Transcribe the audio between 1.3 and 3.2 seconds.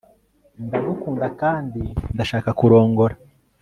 kandi ndashaka kurongora